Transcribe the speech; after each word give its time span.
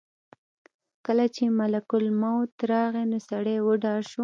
کله 1.05 1.25
چې 1.35 1.43
ملک 1.59 1.87
الموت 1.99 2.53
راغی 2.71 3.03
نو 3.11 3.19
سړی 3.29 3.55
وډار 3.67 4.01
شو. 4.11 4.19